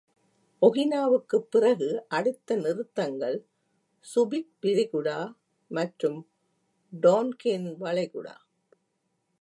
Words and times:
ஒகினாவாவுக்குப் 0.61 1.47
பிறகு 1.49 2.05
அடுத்த 2.07 2.55
நிறுத்தங்கள், 2.55 3.37
சுபிக் 4.15 4.51
விரிகுடா 4.61 5.33
மற்றும் 5.71 6.19
டோன்கின் 6.93 7.69
வளைகுடா. 7.79 8.35